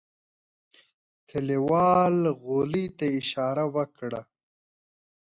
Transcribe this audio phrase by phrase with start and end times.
[1.29, 4.21] کليوال غولي ته اشاره وکړه.